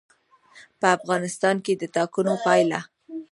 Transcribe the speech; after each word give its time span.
په 0.79 0.87
افغانستان 0.97 1.55
کې 1.65 1.73
د 1.77 1.83
ټاکنو 1.95 2.33
پایله. 2.45 2.79